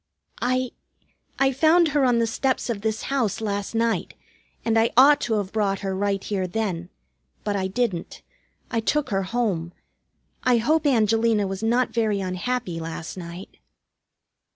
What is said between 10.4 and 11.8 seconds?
I hope Angelina was